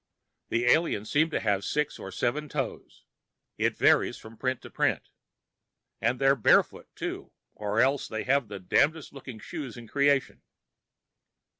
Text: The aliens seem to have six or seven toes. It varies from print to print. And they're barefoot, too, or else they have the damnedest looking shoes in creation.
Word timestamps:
The 0.49 0.65
aliens 0.65 1.11
seem 1.11 1.29
to 1.29 1.39
have 1.39 1.63
six 1.63 1.99
or 1.99 2.11
seven 2.11 2.49
toes. 2.49 3.03
It 3.59 3.77
varies 3.77 4.17
from 4.17 4.35
print 4.35 4.59
to 4.63 4.71
print. 4.71 5.09
And 6.01 6.17
they're 6.17 6.35
barefoot, 6.35 6.89
too, 6.95 7.33
or 7.53 7.79
else 7.81 8.07
they 8.07 8.23
have 8.23 8.47
the 8.47 8.57
damnedest 8.59 9.13
looking 9.13 9.37
shoes 9.37 9.77
in 9.77 9.87
creation. 9.87 10.41